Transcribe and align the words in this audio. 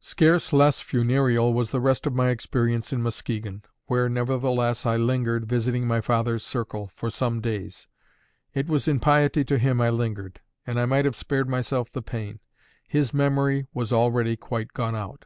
Scarce 0.00 0.52
less 0.52 0.78
funereal 0.78 1.54
was 1.54 1.70
the 1.70 1.80
rest 1.80 2.06
of 2.06 2.12
my 2.12 2.28
experience 2.28 2.92
in 2.92 3.02
Muskegon, 3.02 3.62
where, 3.86 4.06
nevertheless, 4.06 4.84
I 4.84 4.98
lingered, 4.98 5.46
visiting 5.48 5.86
my 5.86 6.02
father's 6.02 6.42
circle, 6.44 6.88
for 6.88 7.08
some 7.08 7.40
days. 7.40 7.88
It 8.52 8.66
was 8.68 8.86
in 8.86 9.00
piety 9.00 9.44
to 9.44 9.56
him 9.56 9.80
I 9.80 9.88
lingered; 9.88 10.42
and 10.66 10.78
I 10.78 10.84
might 10.84 11.06
have 11.06 11.16
spared 11.16 11.48
myself 11.48 11.90
the 11.90 12.02
pain. 12.02 12.40
His 12.86 13.14
memory 13.14 13.66
was 13.72 13.90
already 13.90 14.36
quite 14.36 14.74
gone 14.74 14.94
out. 14.94 15.24